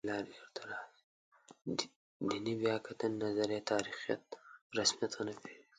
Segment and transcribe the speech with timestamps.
[2.27, 4.37] دیني بیا کتنې نظریه تاریخیت په
[4.77, 5.65] رسمیت ونه پېژني.